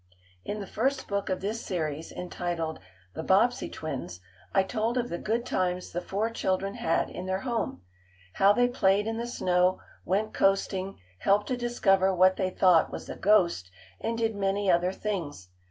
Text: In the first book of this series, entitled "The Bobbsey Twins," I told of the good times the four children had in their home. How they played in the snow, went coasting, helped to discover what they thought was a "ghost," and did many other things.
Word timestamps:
In 0.43 0.59
the 0.59 0.65
first 0.65 1.07
book 1.07 1.29
of 1.29 1.41
this 1.41 1.63
series, 1.63 2.11
entitled 2.11 2.79
"The 3.13 3.21
Bobbsey 3.21 3.69
Twins," 3.69 4.19
I 4.51 4.63
told 4.63 4.97
of 4.97 5.09
the 5.09 5.19
good 5.19 5.45
times 5.45 5.91
the 5.91 6.01
four 6.01 6.31
children 6.31 6.73
had 6.73 7.11
in 7.11 7.27
their 7.27 7.41
home. 7.41 7.83
How 8.33 8.51
they 8.51 8.67
played 8.67 9.05
in 9.05 9.17
the 9.17 9.27
snow, 9.27 9.79
went 10.03 10.33
coasting, 10.33 10.99
helped 11.19 11.49
to 11.49 11.55
discover 11.55 12.15
what 12.15 12.35
they 12.35 12.49
thought 12.49 12.91
was 12.91 13.09
a 13.09 13.15
"ghost," 13.15 13.69
and 13.99 14.17
did 14.17 14.35
many 14.35 14.71
other 14.71 14.91
things. 14.91 15.49